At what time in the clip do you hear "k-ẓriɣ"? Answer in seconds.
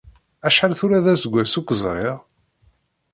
1.67-2.17